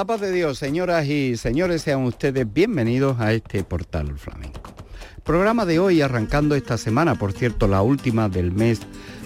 [0.00, 4.72] la paz de Dios, señoras y señores, sean ustedes bienvenidos a este portal flamenco.
[5.24, 8.80] Programa de hoy, arrancando esta semana, por cierto, la última del mes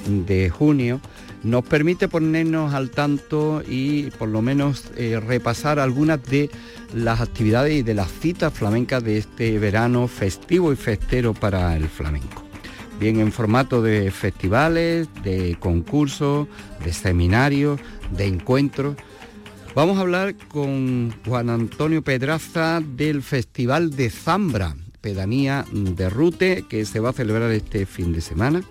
[0.09, 1.01] de junio,
[1.45, 6.51] nos permite ponernos al tanto y por lo menos eh, repasar algunas de
[6.93, 11.87] las actividades y de las citas flamencas de este verano festivo y festero para el
[11.89, 12.43] flamenco.
[12.99, 16.49] Bien en formato de festivales, de concursos,
[16.85, 17.79] de seminarios,
[18.11, 18.97] de encuentros
[19.75, 26.85] Vamos a hablar con Juan Antonio Pedraza del Festival de Zambra, pedanía de Rute, que
[26.85, 28.63] se va a celebrar este fin de semana.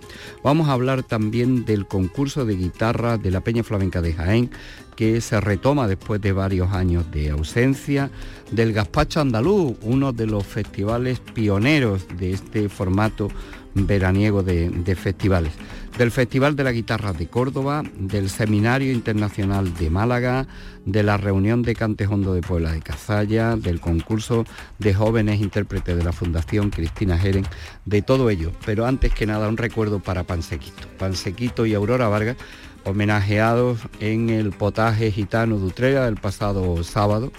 [0.42, 4.50] Vamos a hablar también del concurso de guitarra de la Peña Flamenca de Jaén,
[4.96, 8.10] que se retoma después de varios años de ausencia,
[8.50, 13.28] del Gazpacho Andaluz, uno de los festivales pioneros de este formato
[13.74, 15.52] veraniego de, festivales,
[15.98, 20.46] del Festival de la Guitarra de Córdoba, del Seminario Internacional de Málaga,
[20.84, 24.44] de la reunión de Cantejondo de Puebla de Cazalla, del concurso
[24.78, 27.46] de jóvenes intérpretes de la Fundación Cristina Jeren,
[27.84, 28.52] de todo ello.
[28.64, 30.88] Pero antes que nada un recuerdo para Pansequito.
[30.98, 32.36] Pansequito y Aurora Vargas,
[32.84, 37.32] homenajeados en el potaje gitano de Utrera del pasado sábado.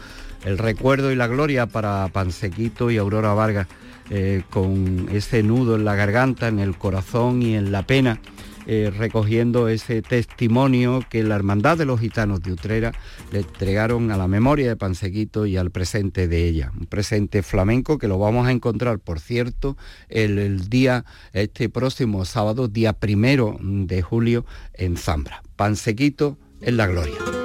[0.44, 3.68] El recuerdo y la gloria para Pansequito y Aurora Vargas
[4.10, 8.20] eh, con ese nudo en la garganta, en el corazón y en la pena,
[8.68, 12.94] eh, recogiendo ese testimonio que la Hermandad de los Gitanos de Utrera
[13.32, 16.72] le entregaron a la memoria de Pansequito y al presente de ella.
[16.80, 19.78] Un presente flamenco que lo vamos a encontrar, por cierto,
[20.10, 25.44] el, día, este próximo sábado, día primero de julio, en Zambra.
[25.56, 27.45] Pansequito en la gloria.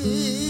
[0.00, 0.49] Si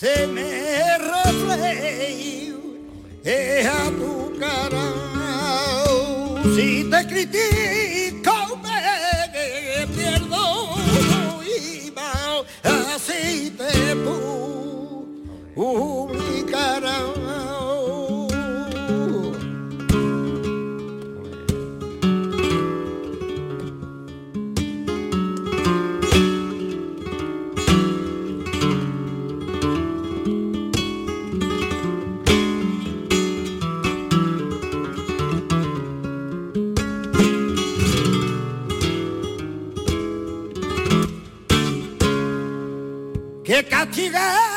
[0.00, 2.58] se me reflejo
[3.22, 4.86] es a tu cara
[6.54, 7.79] si te critico
[43.62, 44.49] te.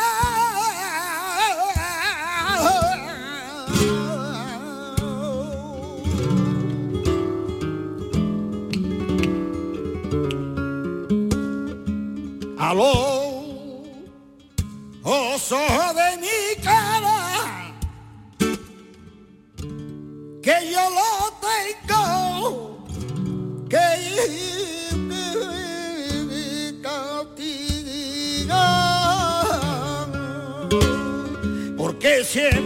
[32.34, 32.63] shit.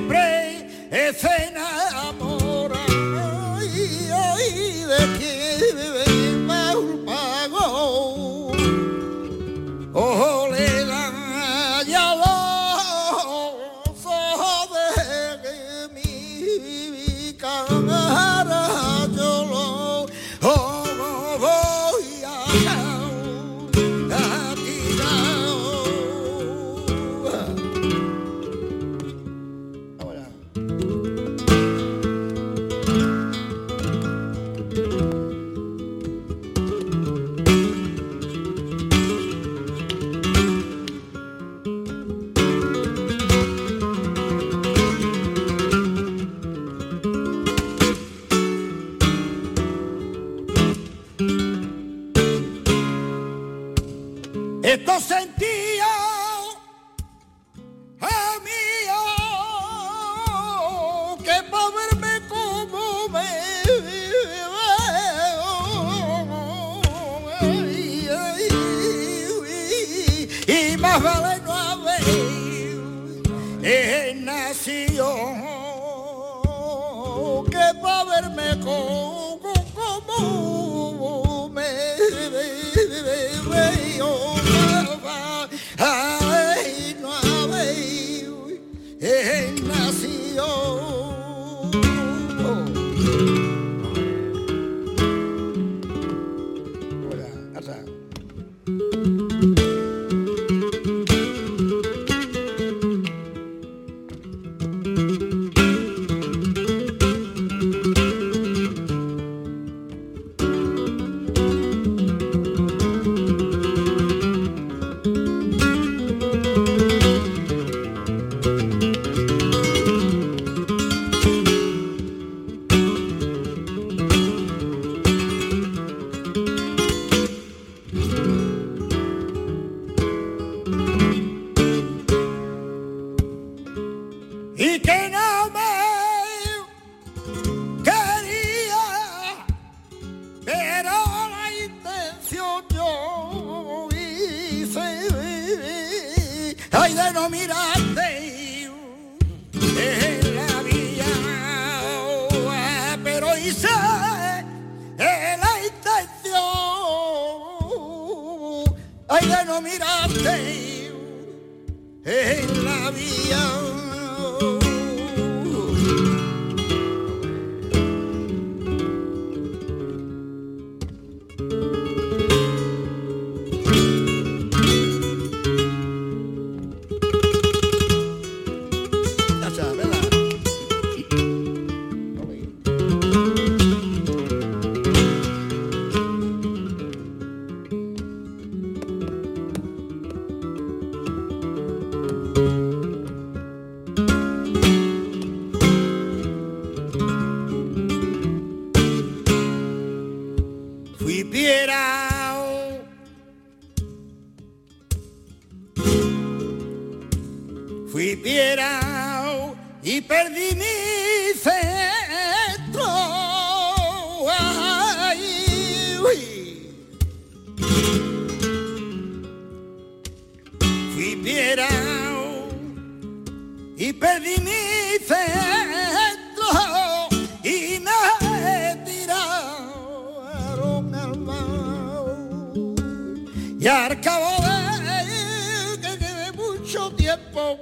[236.97, 237.59] Tiempo,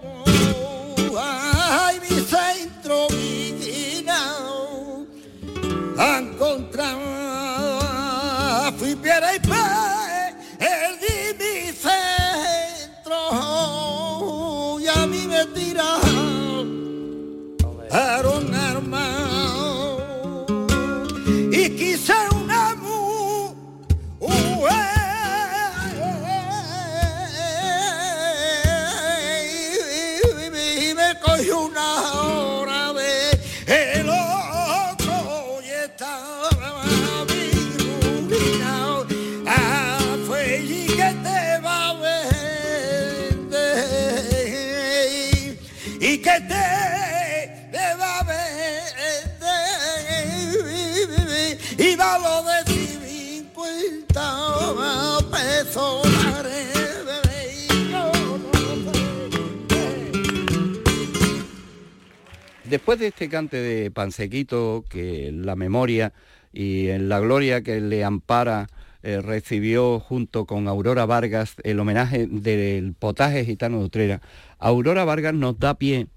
[62.69, 66.13] Después de este cante de Pansequito, que la memoria
[66.51, 68.67] y en la gloria que le ampara
[69.03, 74.22] eh, recibió junto con Aurora Vargas el homenaje del potaje gitano de Utrera,
[74.57, 76.07] Aurora Vargas nos da pie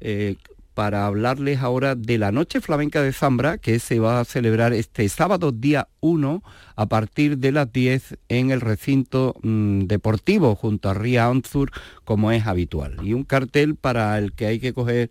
[0.00, 0.36] eh,
[0.74, 5.08] para hablarles ahora de la Noche Flamenca de Zambra, que se va a celebrar este
[5.08, 6.42] sábado día 1
[6.76, 11.72] a partir de las 10 en el recinto mm, deportivo junto a Ría Anzur,
[12.04, 12.98] como es habitual.
[13.02, 15.10] Y un cartel para el que hay que coger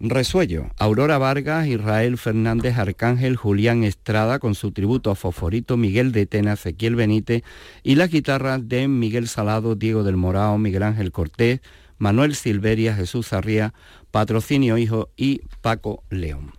[0.00, 6.26] Resuello, Aurora Vargas, Israel Fernández, Arcángel, Julián Estrada con su tributo a Fosforito, Miguel de
[6.26, 7.42] Tena, Ezequiel Benítez
[7.82, 11.60] y las guitarras de Miguel Salado, Diego del Morao, Miguel Ángel Cortés,
[11.98, 13.74] Manuel Silveria, Jesús Arría,
[14.10, 16.52] Patrocinio Hijo y Paco León.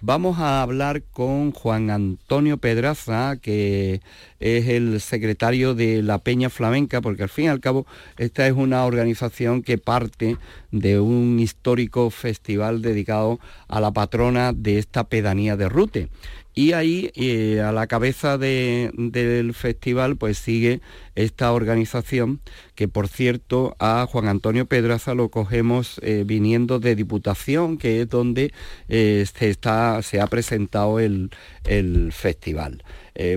[0.00, 4.00] Vamos a hablar con Juan Antonio Pedraza, que
[4.38, 7.84] es el secretario de la Peña Flamenca, porque al fin y al cabo
[8.16, 10.38] esta es una organización que parte
[10.70, 16.08] de un histórico festival dedicado a la patrona de esta pedanía de Rute.
[16.54, 20.80] Y ahí, eh, a la cabeza de- del festival, pues sigue
[21.14, 22.40] esta organización,
[22.74, 28.08] que por cierto a Juan Antonio Pedraza lo cogemos eh, viniendo de Diputación, que es
[28.08, 28.52] donde
[28.88, 31.30] eh, se, está, se ha presentado el,
[31.64, 32.82] el festival.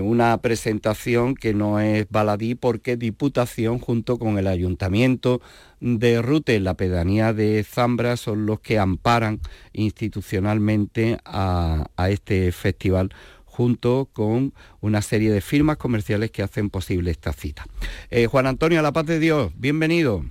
[0.02, 5.42] Una presentación que no es baladí porque Diputación junto con el Ayuntamiento
[5.84, 9.40] de Rute, la pedanía de Zambra, son los que amparan
[9.74, 13.10] institucionalmente a, a este festival
[13.44, 17.66] junto con una serie de firmas comerciales que hacen posible esta cita.
[18.10, 20.24] Eh, Juan Antonio, a la paz de Dios, bienvenido.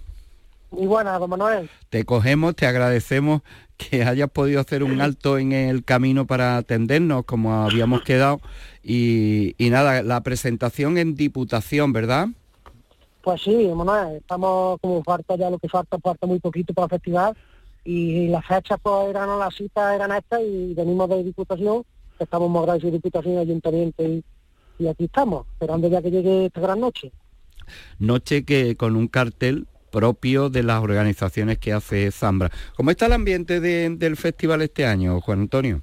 [0.71, 1.69] Muy buena, don Manuel.
[1.91, 3.43] Te cogemos, te agradecemos
[3.77, 8.41] que hayas podido hacer un alto en el camino para atendernos como habíamos quedado.
[8.81, 12.29] Y, y nada, la presentación en Diputación, ¿verdad?
[13.23, 16.89] Pues sí, Manuel, estamos como falta ya lo que falta, falta muy poquito para el
[16.89, 17.37] festival
[17.85, 21.85] y las fechas pues eran las citas eran estas y venimos de Diputación,
[22.19, 24.23] estamos muy agradecidos de Diputación y Ayuntamiento y,
[24.77, 27.13] y aquí estamos, esperando ya que llegue esta gran noche.
[27.97, 32.51] Noche que con un cartel propio de las organizaciones que hace Zambra.
[32.75, 35.81] ¿Cómo está el ambiente de- del festival este año, Juan Antonio?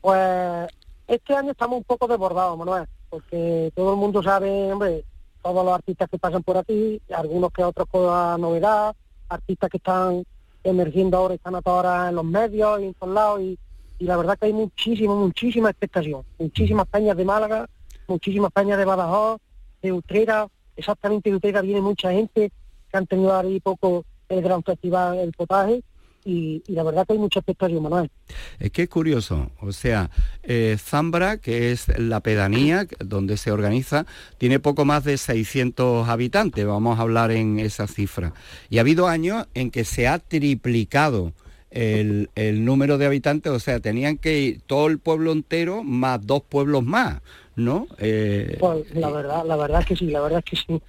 [0.00, 0.66] Pues
[1.06, 5.04] este año estamos un poco desbordados, Manuel, porque todo el mundo sabe, hombre,
[5.44, 8.96] todos los artistas que pasan por aquí, algunos que otros con la novedad,
[9.28, 10.24] artistas que están
[10.64, 13.58] emergiendo ahora, están hasta ahora en los medios y en todos lados, y,
[13.98, 17.68] la verdad que hay muchísima, muchísima expectación, muchísimas peñas de Málaga,
[18.08, 19.40] muchísimas peñas de Badajoz,
[19.82, 22.50] de Utrera, exactamente de Utrera viene mucha gente
[22.90, 25.82] que han tenido ahí poco el gran festival, el potaje,
[26.24, 28.10] y, y la verdad que hay mucha expectación, Manuel.
[28.58, 30.10] Es que es curioso, o sea,
[30.42, 34.06] eh, Zambra, que es la pedanía donde se organiza,
[34.38, 38.32] tiene poco más de 600 habitantes, vamos a hablar en esa cifra.
[38.70, 41.32] Y ha habido años en que se ha triplicado
[41.70, 46.24] el, el número de habitantes, o sea, tenían que ir todo el pueblo entero más
[46.24, 47.20] dos pueblos más,
[47.56, 47.88] ¿no?
[47.98, 50.82] Eh, Pues la verdad, la verdad es que sí, la verdad es que sí.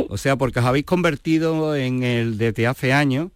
[0.08, 3.30] o sea, porque os habéis convertido en el desde hace años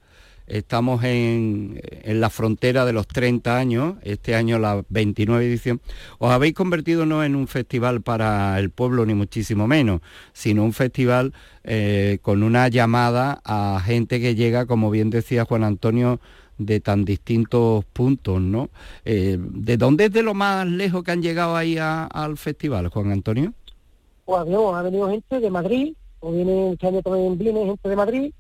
[0.51, 5.81] estamos en, en, la frontera de los 30 años, este año la 29 edición,
[6.19, 10.01] os habéis convertido no en un festival para el pueblo ni muchísimo menos,
[10.33, 11.33] sino un festival
[11.65, 16.21] eh, con una llamada a gente que llega, como bien decía Juan Antonio,
[16.59, 18.69] de tan distintos puntos, ¿no?
[19.05, 23.13] Eh, ¿De dónde es de lo más lejos que han llegado ahí al festival, Juan
[23.13, 23.55] Antonio?
[24.27, 28.33] Pues ha venido gente de Madrid, o viene este año también viene gente de Madrid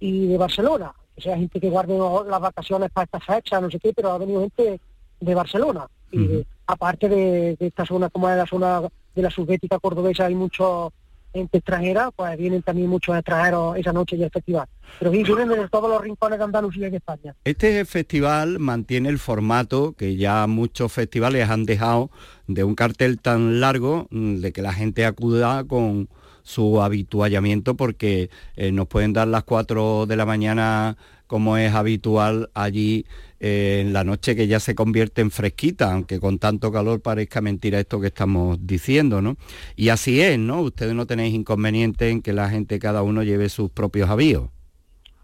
[0.00, 3.78] y de Barcelona, o sea, gente que guarde las vacaciones para esta fecha, no sé
[3.78, 4.80] qué, pero ha venido gente
[5.20, 5.86] de Barcelona.
[6.10, 8.82] Y aparte de, esta zona, como es la zona
[9.14, 10.92] de la subbética cordobesa, hay muchos
[11.32, 14.68] gente extranjera, pues vienen también muchos extranjeros esa noche y el festival.
[14.98, 17.34] Pero vienen de todos los rincones de Andalucía y de España.
[17.44, 22.10] Este festival mantiene el formato que ya muchos festivales han dejado
[22.46, 26.08] de un cartel tan largo mm, de que la gente acuda con
[26.42, 30.96] su habituallamiento porque eh, nos pueden dar las 4 de la mañana
[31.26, 33.06] como es habitual allí
[33.40, 37.40] eh, en la noche que ya se convierte en fresquita, aunque con tanto calor parezca
[37.40, 39.36] mentira esto que estamos diciendo, ¿no?
[39.74, 40.60] Y así es, ¿no?
[40.60, 44.50] Ustedes no tenéis inconveniente en que la gente cada uno lleve sus propios avíos.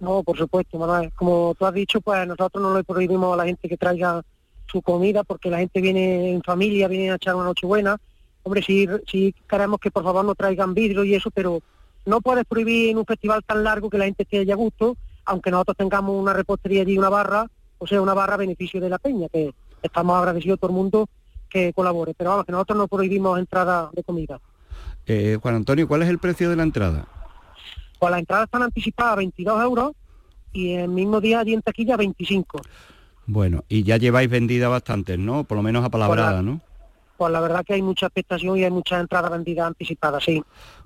[0.00, 1.12] No, por supuesto, Manuel.
[1.14, 4.22] Como tú has dicho, pues nosotros no le prohibimos a la gente que traiga
[4.66, 7.98] su comida porque la gente viene en familia, viene a echar una noche buena.
[8.42, 11.60] Hombre, sí, sí queremos que por favor no traigan vidrio y eso, pero
[12.06, 14.96] no puedes prohibir en un festival tan largo que la gente esté a gusto
[15.28, 17.46] aunque nosotros tengamos una repostería y una barra,
[17.78, 19.52] o sea, una barra a beneficio de la peña, que
[19.82, 21.08] estamos agradecidos a todo el mundo
[21.50, 22.14] que colabore.
[22.16, 24.40] Pero vamos, que nosotros no prohibimos entrada de comida.
[25.06, 27.06] Eh, Juan Antonio, ¿cuál es el precio de la entrada?
[27.98, 29.92] Pues la entrada están anticipadas a 22 euros
[30.52, 32.60] y el mismo día allí en taquilla 25.
[33.26, 35.44] Bueno, y ya lleváis vendida bastantes, ¿no?
[35.44, 36.62] Por lo menos a palabrada, ¿no?
[37.18, 40.42] Pues la verdad que hay mucha expectación y hay muchas entradas vendidas anticipadas, sí.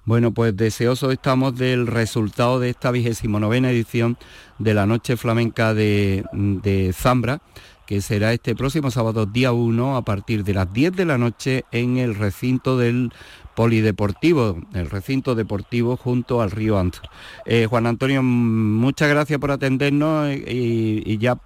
[0.07, 4.17] Bueno, pues deseosos estamos del resultado de esta vigésimo novena edición
[4.59, 6.25] de la Noche Flamenca de,
[6.95, 7.43] Zambra,
[7.87, 11.65] que será este próximo sábado día 1 a partir de las 10 de la noche
[11.71, 13.13] en el recinto del
[13.55, 16.97] polideportivo, el recinto deportivo junto al río Ant.
[17.45, 21.39] Eh, Juan Antonio, muchas gracias por atendernos y ya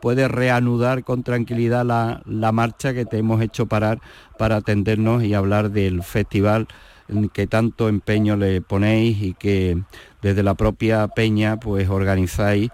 [0.00, 4.00] puedes reanudar con tranquilidad la, marcha que te hemos hecho parar
[4.38, 6.68] para atendernos y hablar del festival
[7.32, 9.78] que tanto empeño le ponéis y que
[10.20, 12.70] desde la propia Peña pues organizáis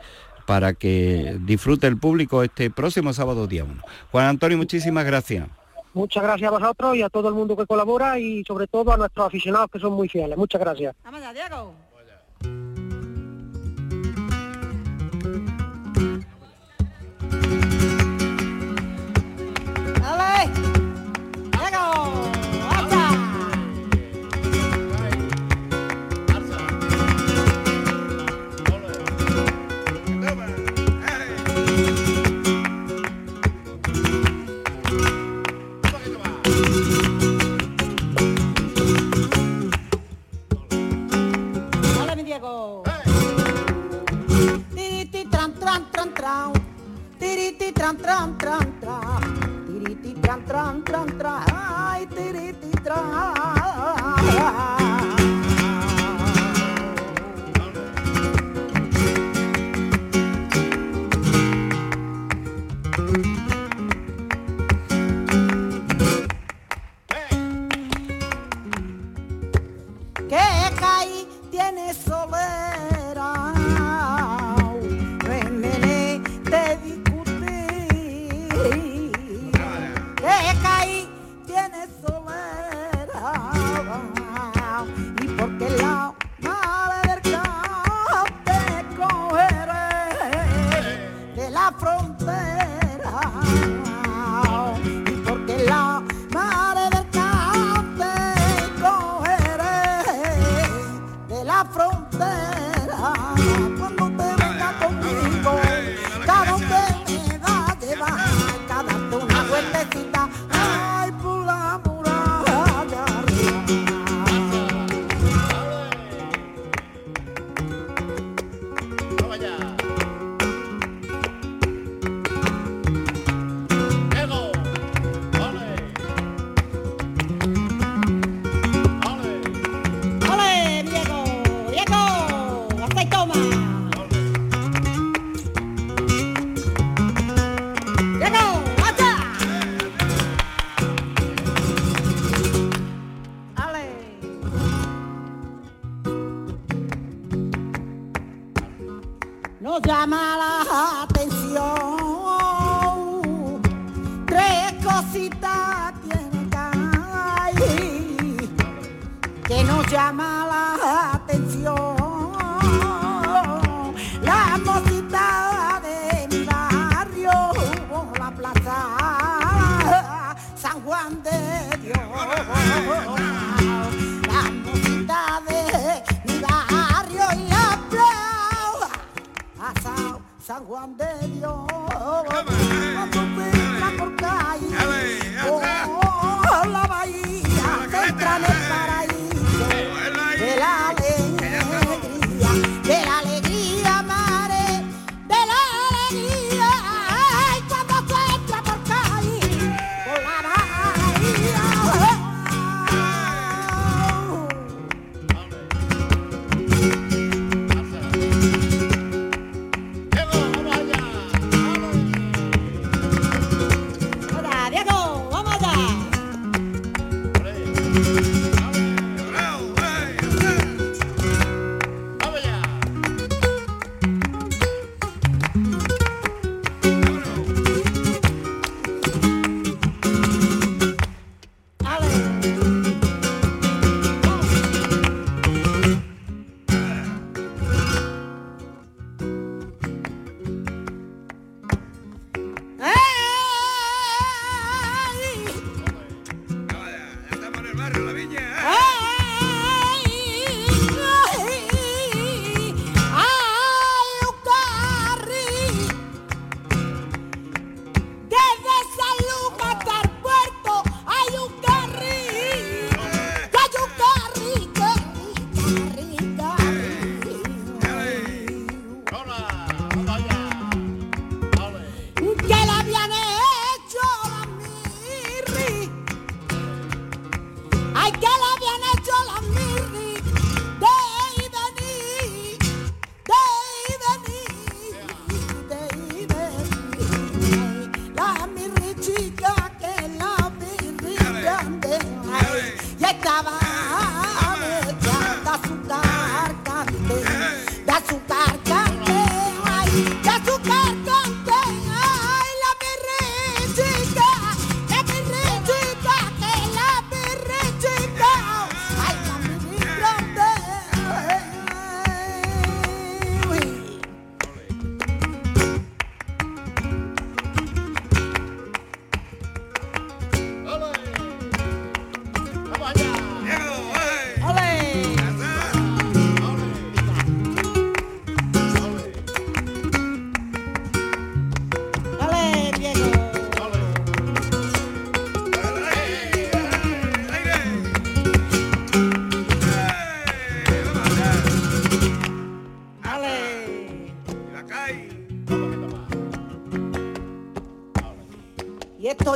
[0.47, 3.83] para que disfrute el público este próximo sábado día 1.
[4.11, 5.49] Juan Antonio, muchísimas gracias.
[5.95, 8.97] Muchas gracias a vosotros y a todo el mundo que colabora y sobre todo a
[8.97, 10.37] nuestros aficionados que son muy fieles.
[10.37, 10.95] Muchas gracias.
[11.33, 11.75] Diego.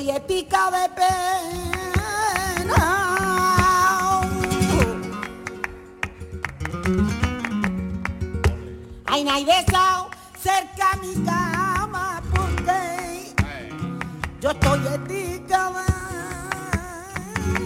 [0.09, 2.85] ríe pica de pena.
[9.07, 13.35] Ay, no hay besado cerca mi cama porque
[14.41, 15.71] yo estoy pica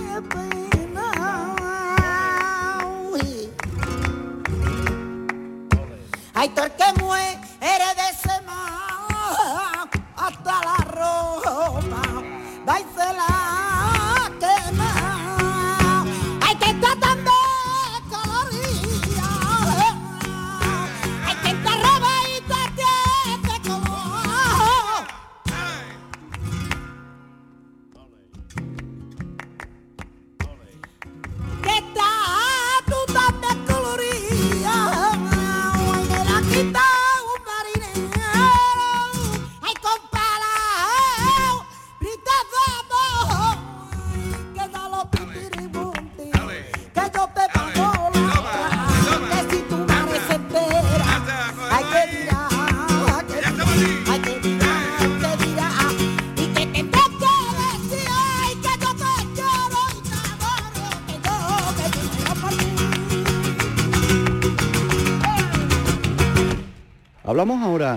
[0.04, 1.08] de pena.
[6.34, 7.01] Ay, torque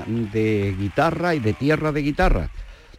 [0.08, 2.52] de guitarra y de tierra de guitarra,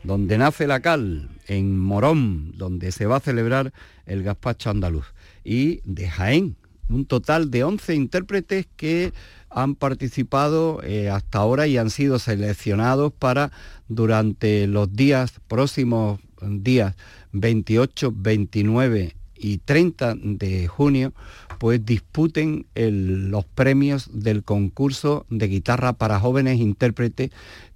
[0.02, 3.72] donde nace la cal, en Morón, donde se va a celebrar
[4.06, 5.06] el gazpacho andaluz,
[5.44, 6.56] y de Jaén,
[6.88, 9.12] un total de 11 intérpretes que
[9.50, 13.52] han participado eh, hasta ahora y han sido seleccionados para
[13.88, 16.94] durante los días próximos días
[17.32, 21.12] 28, 29 y 30 de junio
[21.58, 27.30] pues disputen los premios del concurso de guitarra para jóvenes intérpretes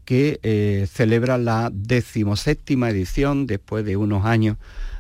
[0.05, 4.57] que eh, celebra la decimoséptima edición después de unos años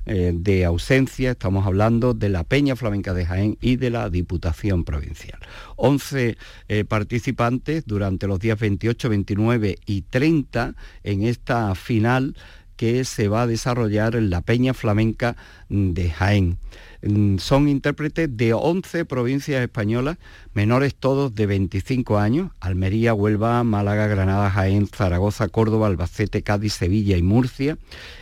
[0.07, 1.33] eh, de ausencia.
[1.33, 5.39] Estamos hablando de la Peña Flamenca de Jaén y de la Diputación Provincial.
[5.77, 6.37] 11
[6.69, 12.37] eh, participantes durante los días 28, 29 y 30 en esta final
[12.81, 15.37] que se va a desarrollar en la Peña Flamenca
[15.69, 16.57] de Jaén.
[17.03, 20.17] Mm, son intérpretes de 11 provincias españolas,
[20.55, 27.19] menores todos de 25 años, Almería, Huelva, Málaga, Granada, Jaén, Zaragoza, Córdoba, Albacete, Cádiz, Sevilla
[27.19, 27.77] y Murcia,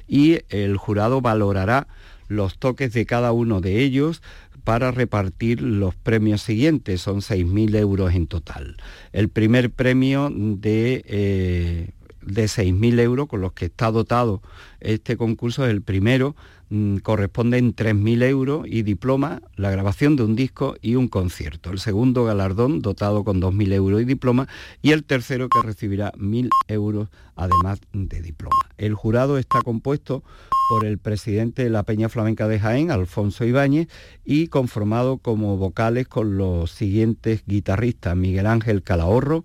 [0.09, 1.87] y el jurado valorará
[2.27, 4.23] los toques de cada uno de ellos
[4.65, 8.77] para repartir los premios siguientes, son 6.000 euros en total.
[9.13, 11.05] El primer premio de...
[11.07, 11.91] Eh,
[12.29, 14.43] de 6.000 euros con los que está dotado
[14.81, 16.37] este concurso el primero,
[16.71, 21.71] mm, corresponden 3.000 euros y diploma, la grabación de un disco y un concierto.
[21.71, 24.49] El segundo galardón dotado con 2.000 euros y diploma
[24.83, 28.57] y el tercero que recibirá 1.000 euros además de diploma.
[28.77, 30.23] El jurado está compuesto
[30.69, 33.89] por el presidente de la Peña Flamenca de Jaén, Alfonso Ibáñez,
[34.25, 39.45] y conformado como vocales con los siguientes guitarristas, Miguel Ángel Calahorro,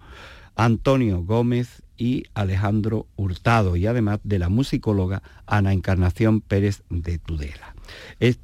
[0.56, 7.76] Antonio Gómez y Alejandro Hurtado, y además de la musicóloga Ana Encarnación Pérez de Tudela.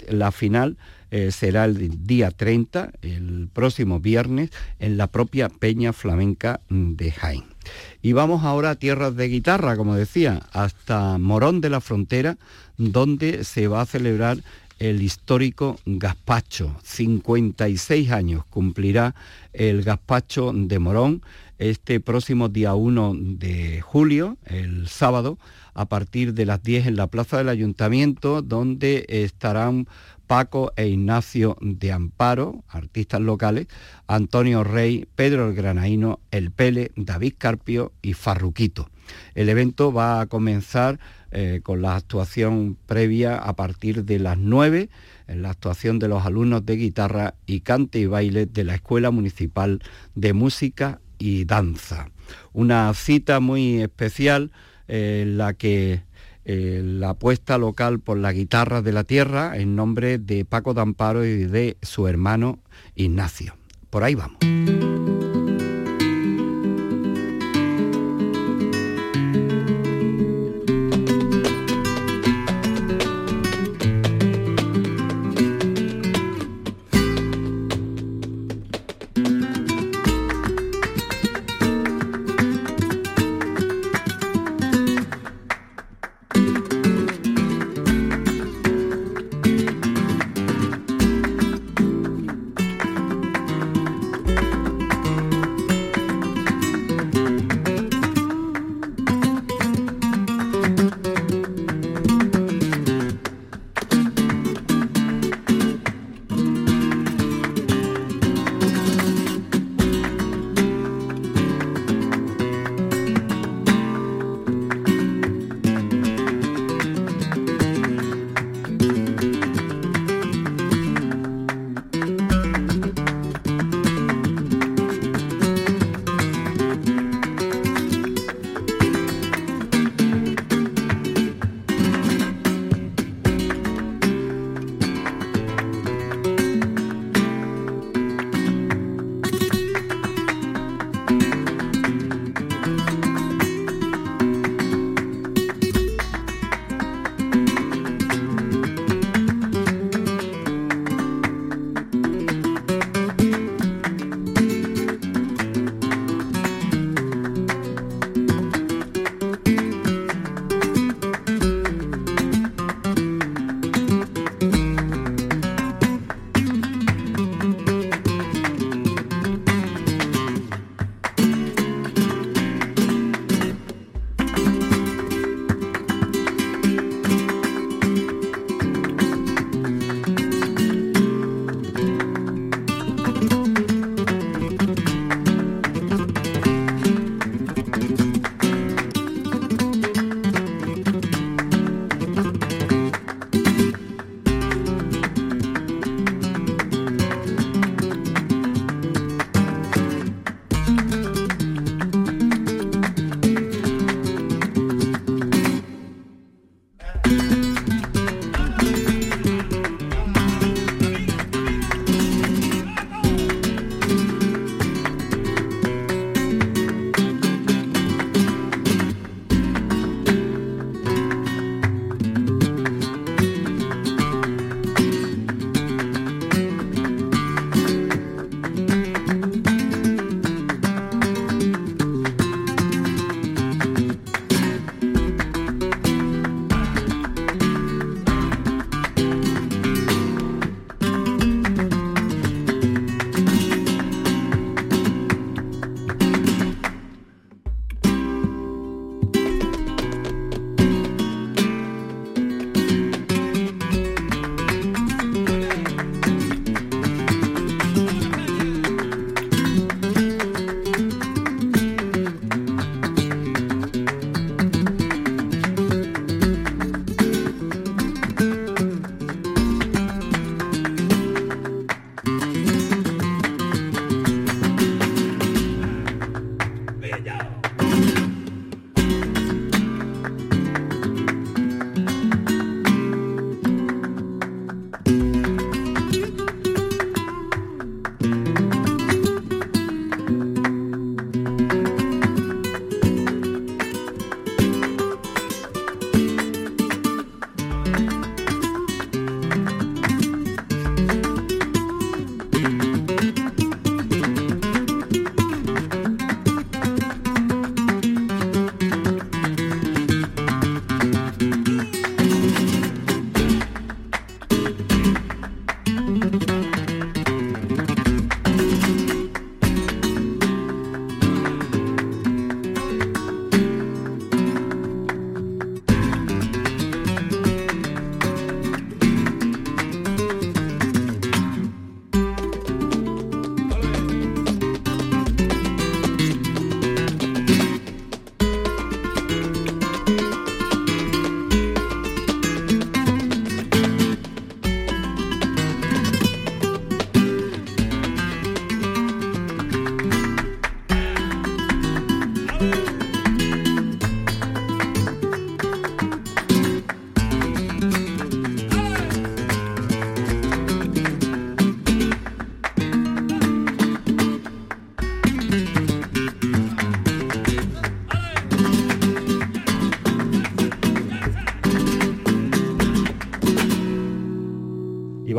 [0.10, 0.78] la final
[1.12, 7.46] eh, será el día 30, el próximo viernes, en la propia Peña Flamenca de Jaén.
[8.02, 12.38] Y vamos ahora a tierras de guitarra, como decía, hasta Morón de la Frontera,
[12.78, 14.38] donde se va a celebrar
[14.80, 16.76] el histórico gazpacho.
[16.84, 19.14] 56 años cumplirá
[19.52, 21.22] el gazpacho de Morón
[21.60, 25.38] este próximo día 1 de julio, el sábado,
[25.74, 29.88] a partir de las 10 en la Plaza del Ayuntamiento, donde estarán
[30.26, 33.68] Paco e Ignacio de Amparo, artistas locales,
[34.08, 38.90] Antonio Rey, Pedro el Granaíno, El Pele, David Carpio y Farruquito.
[39.36, 41.00] El evento va a comenzar
[41.32, 44.90] eh, con la actuación previa a partir de las 9,
[45.28, 49.12] en la actuación de los alumnos de guitarra y cante y baile de la Escuela
[49.12, 49.82] Municipal
[50.16, 52.10] de Música y danza.
[52.54, 54.52] Una cita muy especial
[54.88, 56.02] eh, en la que
[56.46, 61.24] eh, la apuesta local por la guitarra de la tierra en nombre de Paco Damparo
[61.24, 62.60] y de su hermano
[62.96, 63.56] Ignacio.
[63.92, 64.40] Por ahí vamos.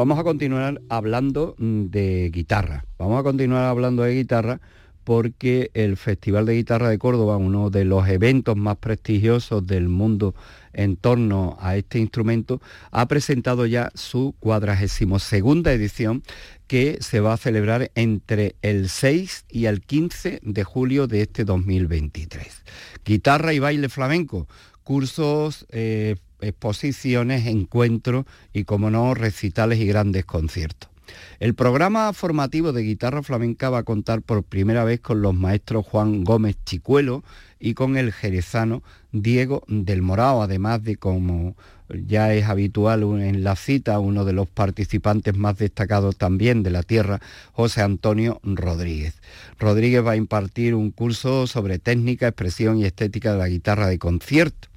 [0.00, 2.86] Vamos a continuar hablando mm, de guitarra.
[2.96, 4.58] Vamos a continuar hablando de guitarra
[5.04, 10.34] porque el Festival de Guitarra de Córdoba, uno de los eventos más prestigiosos del mundo
[10.72, 16.22] en torno a este instrumento, ha presentado ya su cuadragésimo segunda edición
[16.66, 21.44] que se va a celebrar entre el 6 y el 15 de julio de este
[21.44, 22.64] 2023.
[23.04, 24.48] Guitarra y baile flamenco,
[24.82, 30.90] cursos, eh, exposiciones, encuentros y, como no, recitales y grandes conciertos.
[31.40, 35.86] El programa formativo de guitarra flamenca va a contar por primera vez con los maestros
[35.86, 37.24] Juan Gómez Chicuelo
[37.58, 41.56] y con el jerezano Diego del Morao, además de como
[42.06, 46.82] ya es habitual en la cita, uno de los participantes más destacados también de la
[46.82, 47.20] tierra,
[47.52, 49.20] José Antonio Rodríguez.
[49.58, 53.98] Rodríguez va a impartir un curso sobre técnica, expresión y estética de la guitarra de
[53.98, 54.68] concierto.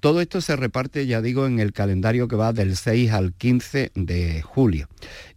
[0.00, 3.90] Todo esto se reparte, ya digo, en el calendario que va del 6 al 15
[3.94, 4.88] de julio.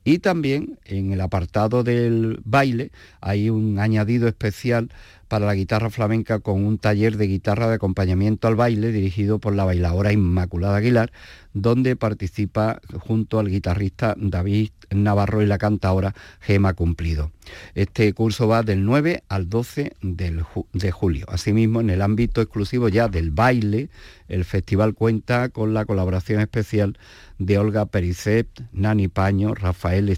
[0.03, 4.89] Y también en el apartado del baile hay un añadido especial
[5.31, 9.55] para la guitarra flamenca con un taller de guitarra de acompañamiento al baile dirigido por
[9.55, 11.13] la bailadora Inmaculada Aguilar,
[11.53, 17.31] donde participa junto al guitarrista David Navarro y la cantadora Gema Cumplido.
[17.75, 21.25] Este curso va del 9 al 12 de julio.
[21.29, 23.87] Asimismo, en el ámbito exclusivo ya del baile,
[24.27, 26.97] el festival cuenta con la colaboración especial
[27.39, 30.09] de Olga Pericet, Nani Paño, Rafael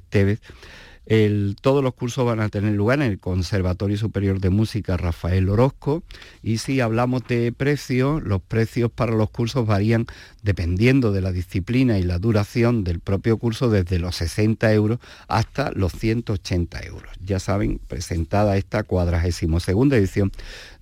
[1.61, 6.01] Todos los cursos van a tener lugar en el Conservatorio Superior de Música Rafael Orozco
[6.41, 10.05] y si hablamos de precios, los precios para los cursos varían
[10.43, 15.71] dependiendo de la disciplina y la duración del propio curso desde los 60 euros hasta
[15.71, 17.11] los 180 euros.
[17.23, 20.31] Ya saben, presentada esta cuadragésimo segunda edición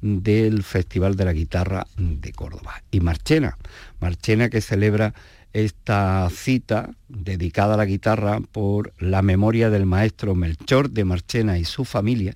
[0.01, 2.83] del Festival de la Guitarra de Córdoba.
[2.91, 3.57] Y Marchena,
[3.99, 5.13] Marchena que celebra
[5.53, 11.65] esta cita dedicada a la guitarra por la memoria del maestro Melchor de Marchena y
[11.65, 12.35] su familia,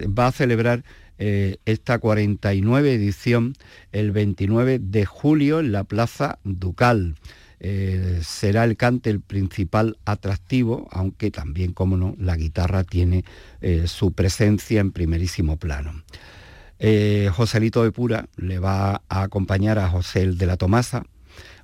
[0.00, 0.84] va a celebrar
[1.18, 3.54] eh, esta 49 edición
[3.92, 7.16] el 29 de julio en la Plaza Ducal.
[7.60, 13.24] Eh, será el cante el principal atractivo, aunque también, como no, la guitarra tiene
[13.60, 16.02] eh, su presencia en primerísimo plano.
[17.32, 21.06] Joselito de Pura le va a acompañar a José de la Tomasa,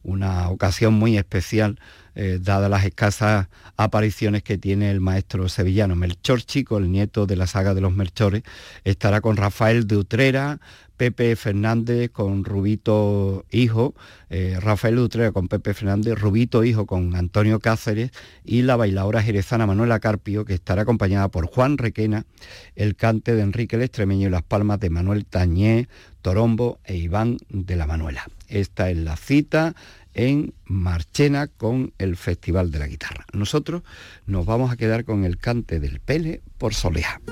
[0.03, 1.79] una ocasión muy especial,
[2.23, 3.49] eh, dadas las escasas
[3.79, 5.97] apariciones que tiene el maestro sevillano.
[5.97, 8.43] Melchor Chico, el nieto de la saga de los Melchores,
[8.85, 10.61] estará con Rafael de Utrera,
[10.99, 13.95] Pepe Fernández con Rubito Hijo,
[14.29, 18.11] eh, Rafael de Utrera con Pepe Fernández, Rubito Hijo con Antonio Cáceres
[18.45, 22.27] y la bailadora jerezana Manuela Carpio, que estará acompañada por Juan Requena,
[22.77, 25.89] el cante de Enrique el Extremeño y las palmas de Manuel Tañé,
[26.21, 28.27] Torombo e Iván de la Manuela.
[28.49, 29.75] Esta es la cita
[30.21, 33.25] en Marchena con el Festival de la Guitarra.
[33.33, 33.83] Nosotros
[34.27, 37.23] nos vamos a quedar con el cante del Pele por Soleá.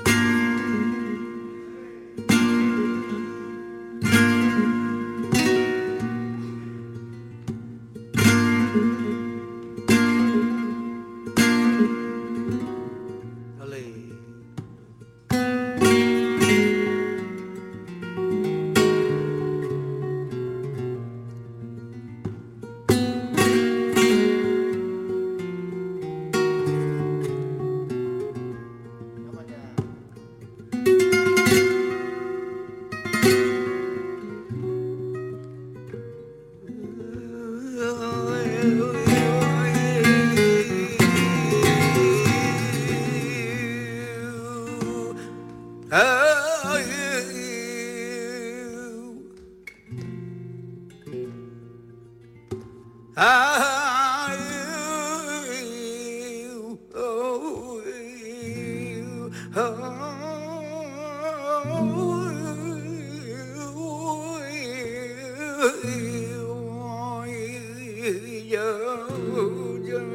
[68.11, 68.41] Que
[69.83, 70.09] quiere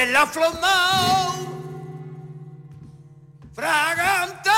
[0.00, 1.34] eres la flor más
[3.52, 4.50] fragante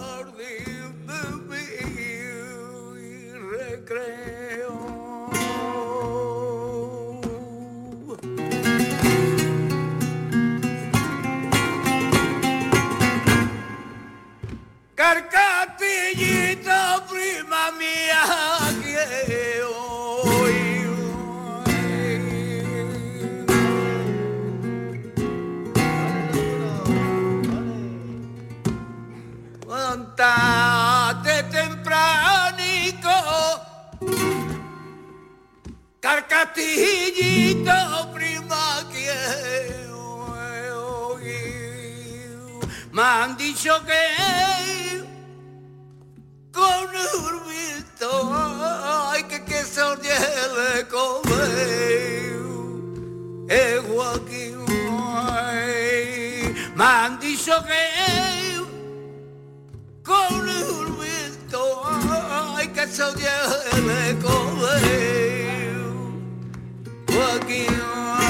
[0.00, 1.22] jardín de
[2.96, 4.80] mi recreo.
[17.08, 18.51] Prima mía
[36.12, 37.72] al castillito
[38.12, 39.08] prima que
[42.92, 45.02] me han dicho que
[46.52, 46.88] con
[47.18, 48.10] un viento
[49.10, 51.22] ay que que sorriele con
[53.48, 54.58] eh Joaquín
[55.30, 57.84] ay me han dicho que
[60.04, 61.82] con un viento
[62.58, 65.21] ay que sorriele con
[67.34, 68.21] again.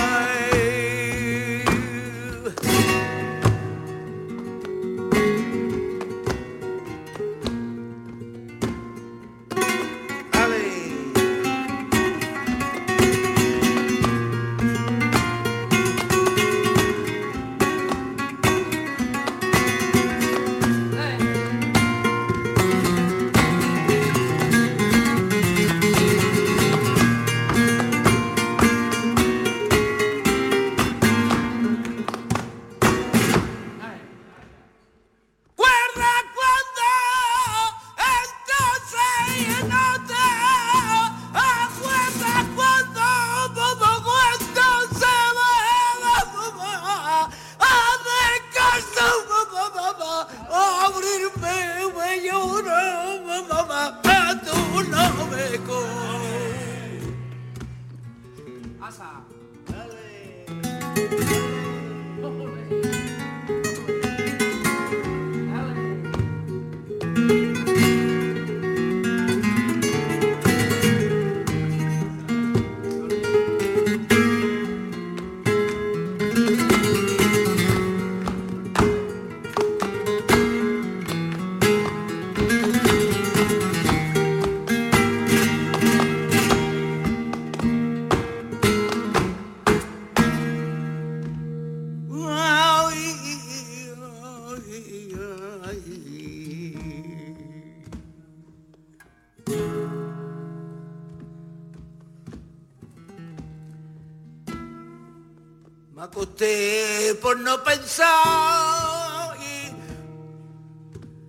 [107.35, 109.71] No pensar y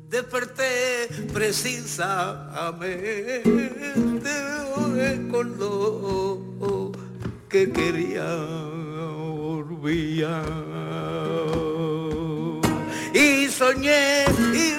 [0.09, 3.43] desperté precisamente
[5.31, 6.91] con lo
[7.49, 8.35] que quería
[9.55, 10.43] olvidar.
[13.13, 14.73] Y soñé, y,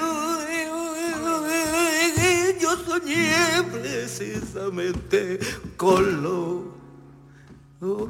[2.61, 5.39] yo soñé precisamente
[5.77, 6.75] con lo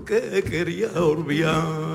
[0.05, 1.93] que quería olvidar.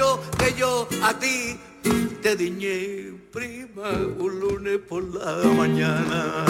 [0.00, 1.58] Pañolillo que yo a ti
[2.22, 6.44] te diñé, prima, un lunes por la mañana.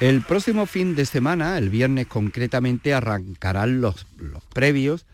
[0.00, 5.06] El próximo fin de semana, el viernes concretamente, arrancarán los, los previos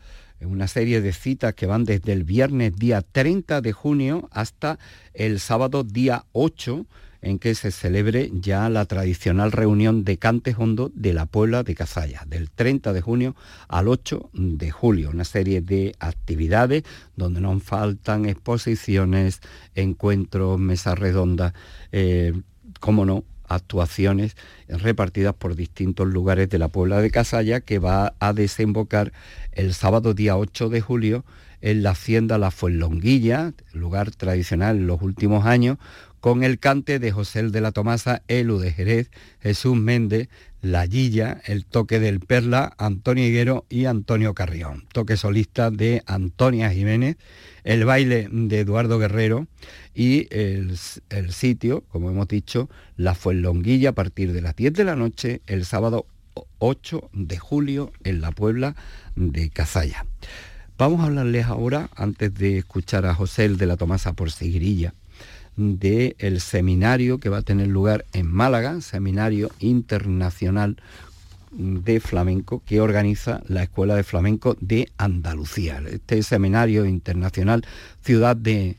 [0.45, 4.79] una serie de citas que van desde el viernes día 30 de junio hasta
[5.15, 6.87] el sábado día 8,
[7.23, 11.77] en que se celebre ya la tradicional reunión de Cantes Hondo de la Puebla de
[11.77, 13.37] Cazalla, del 30 de junio
[13.69, 15.11] al 8 de julio.
[15.11, 16.83] Una serie de actividades
[17.15, 19.41] donde no faltan exposiciones,
[19.77, 21.53] encuentros, mesas redondas,
[21.93, 22.33] eh,
[22.81, 23.23] como no,
[23.53, 24.37] actuaciones
[24.69, 29.13] repartidas por distintos lugares de la Puebla de Casalla que va a desembocar
[29.53, 31.25] el sábado día 8 de julio
[31.61, 35.79] en la hacienda La Fuenlonguilla, lugar tradicional en los últimos años,
[36.23, 39.11] con el cante de José de la Tomasa, Elu de Jerez,
[39.41, 40.29] Jesús Méndez,
[40.61, 44.85] La Guilla, el toque del Perla, Antonio Higuero y Antonio Carrión.
[44.93, 47.17] Toque solista de Antonia Jiménez,
[47.65, 49.49] el baile de Eduardo Guerrero
[49.97, 50.79] y el,
[51.11, 55.43] el sitio, como hemos dicho, La Fuenlonguilla a partir de las 10 de la noche,
[55.49, 56.07] el sábado
[56.61, 58.77] 8 de julio en la Puebla
[59.17, 60.07] de Cazalla.
[60.79, 64.95] Vamos a hablarles ahora, antes de escuchar a José de la Tomasa por Seguirilla,
[65.57, 70.77] del seminario que va a tener lugar en Málaga, Seminario Internacional
[71.53, 75.83] de Flamenco que organiza la Escuela de Flamenco de Andalucía.
[75.87, 77.65] Este seminario internacional
[78.01, 78.79] Ciudad de,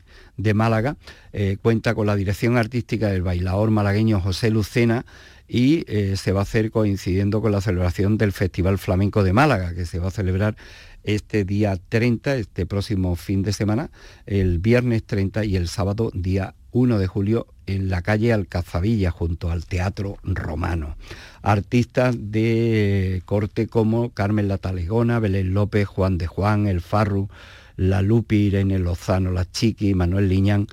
[0.54, 0.96] Málaga
[1.32, 5.06] eh, cuenta con la dirección artística del bailador malagueño José Lucena
[5.46, 9.74] y eh, se va a hacer coincidiendo con la celebración del Festival Flamenco de Málaga,
[9.74, 10.56] que se va a celebrar
[11.04, 13.90] este día 30, este próximo fin de semana,
[14.26, 19.50] el viernes 30 y el sábado día 1 de julio en la calle Alcazabilla, junto
[19.50, 20.96] al Teatro Romano.
[21.40, 27.30] Artistas de corte como Carmen La Talegona, Belén López, Juan de Juan, El Farru,
[27.76, 30.66] La Lupi, Irene Lozano, La Chiqui, Manuel Liñán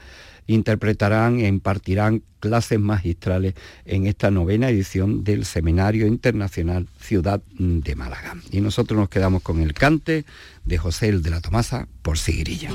[0.48, 3.54] interpretarán e impartirán clases magistrales
[3.86, 8.36] en esta novena edición del Seminario Internacional Ciudad de Málaga.
[8.52, 10.26] Y nosotros nos quedamos con el cante
[10.66, 12.72] de José el de la Tomasa por Sigrilla.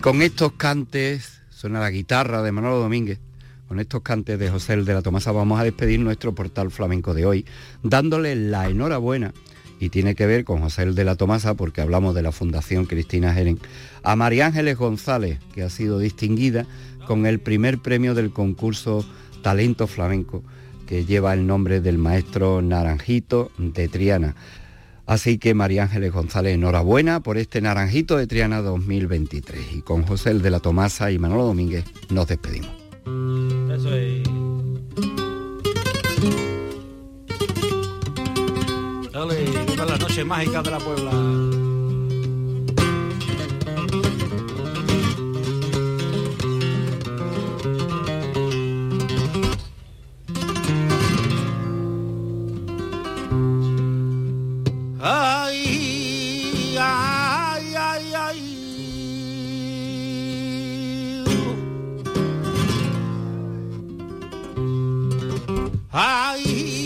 [0.00, 3.18] Y con estos cantes, suena la guitarra de Manolo Domínguez,
[3.68, 7.12] con estos cantes de José el de la Tomasa vamos a despedir nuestro portal flamenco
[7.12, 7.44] de hoy,
[7.82, 9.34] dándole la enhorabuena,
[9.78, 12.86] y tiene que ver con José el de la Tomasa porque hablamos de la Fundación
[12.86, 13.58] Cristina Jeren,
[14.02, 16.64] a María Ángeles González, que ha sido distinguida
[17.06, 19.04] con el primer premio del concurso
[19.42, 20.42] Talento Flamenco,
[20.86, 24.34] que lleva el nombre del maestro Naranjito de Triana.
[25.10, 29.72] Así que María Ángeles González, enhorabuena por este Naranjito de Triana 2023.
[29.72, 32.70] Y con José el de la Tomasa y Manolo Domínguez nos despedimos.
[33.74, 34.22] Eso es.
[39.12, 41.49] Dale, viva la noche mágica de la Puebla.
[55.02, 58.40] Ay, ay, ay, ay.
[65.90, 66.79] Ay,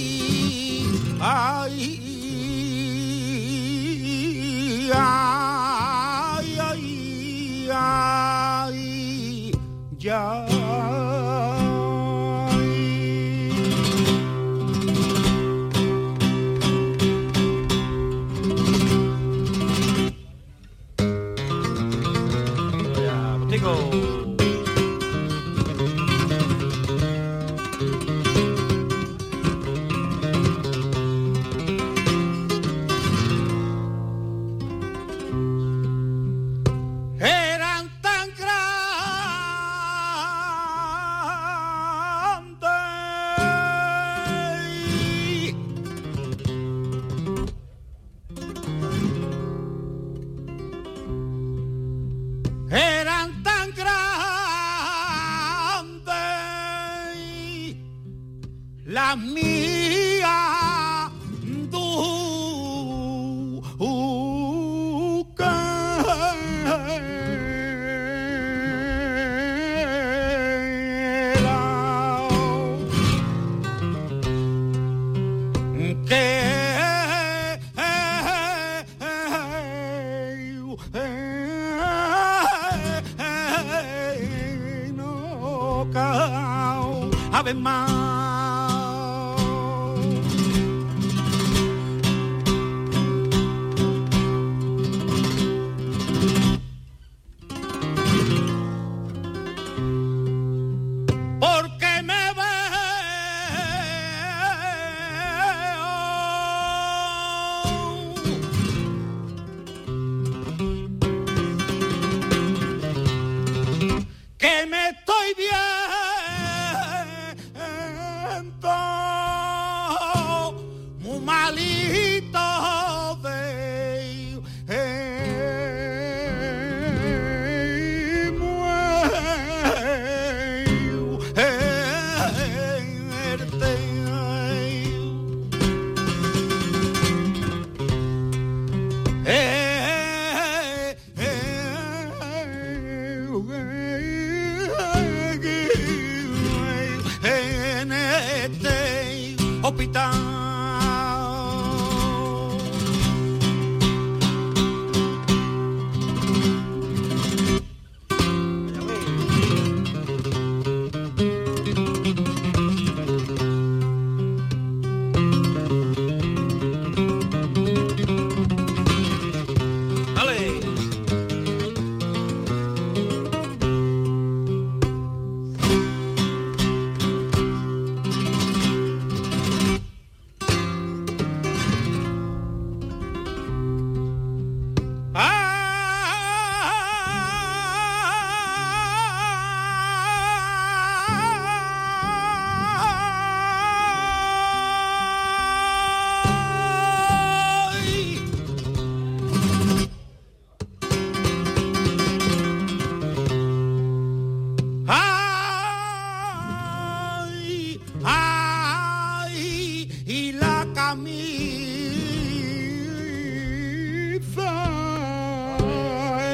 [210.95, 211.35] camisa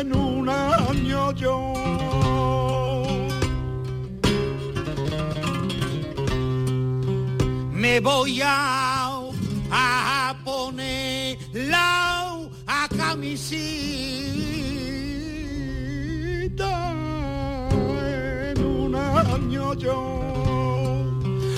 [0.01, 1.73] en un año yo.
[7.73, 9.31] Me voy a,
[9.71, 12.37] a poner la
[12.67, 13.73] a camisita
[18.51, 20.01] en un año yo.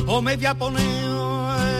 [0.07, 1.72] O me voy a poner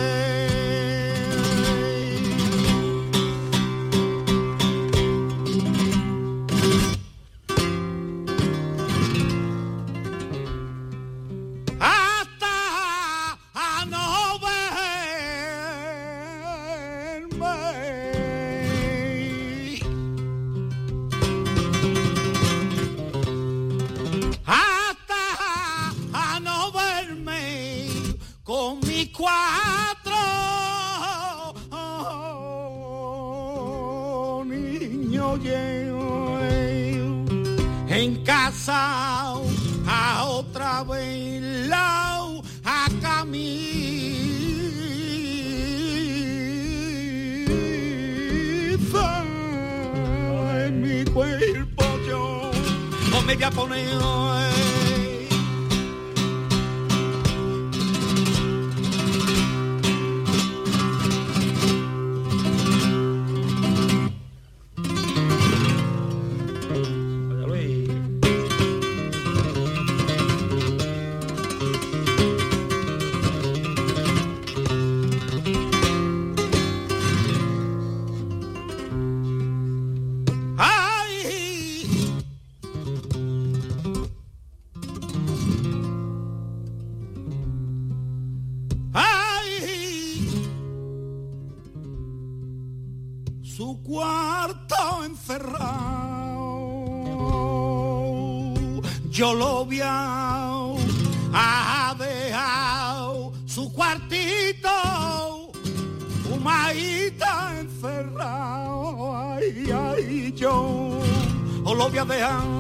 [112.13, 112.52] they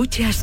[0.00, 0.42] escuchas